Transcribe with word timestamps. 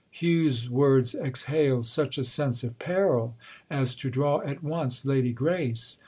Hugh's 0.09 0.67
words 0.67 1.13
exhaled 1.13 1.85
such 1.85 2.17
a 2.17 2.23
sense 2.23 2.63
of 2.63 2.79
peril 2.79 3.35
as 3.69 3.93
to 3.97 4.09
draw 4.09 4.39
at 4.41 4.63
once 4.63 5.05
Lady 5.05 5.31
Grace. 5.31 5.99